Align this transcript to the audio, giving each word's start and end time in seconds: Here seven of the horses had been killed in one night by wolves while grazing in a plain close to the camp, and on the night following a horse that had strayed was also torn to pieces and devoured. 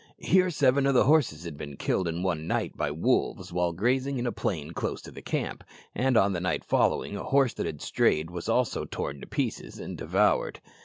Here 0.17 0.49
seven 0.49 0.87
of 0.87 0.95
the 0.95 1.03
horses 1.03 1.43
had 1.43 1.57
been 1.59 1.77
killed 1.77 2.07
in 2.07 2.23
one 2.23 2.47
night 2.47 2.75
by 2.75 2.89
wolves 2.89 3.53
while 3.53 3.71
grazing 3.71 4.17
in 4.17 4.25
a 4.25 4.31
plain 4.31 4.71
close 4.71 4.99
to 5.03 5.11
the 5.11 5.21
camp, 5.21 5.63
and 5.93 6.17
on 6.17 6.33
the 6.33 6.39
night 6.41 6.63
following 6.65 7.15
a 7.15 7.23
horse 7.23 7.53
that 7.53 7.67
had 7.67 7.83
strayed 7.83 8.31
was 8.31 8.49
also 8.49 8.83
torn 8.85 9.21
to 9.21 9.27
pieces 9.27 9.77
and 9.79 9.99
devoured. 9.99 10.59